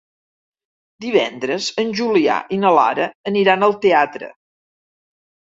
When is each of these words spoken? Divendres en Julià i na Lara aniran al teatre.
Divendres 1.05 1.67
en 1.83 1.93
Julià 2.01 2.37
i 2.57 2.61
na 2.63 2.71
Lara 2.79 3.07
aniran 3.33 3.69
al 3.69 3.79
teatre. 3.87 4.31